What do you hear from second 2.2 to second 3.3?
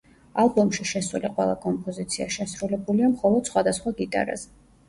შესრულებულია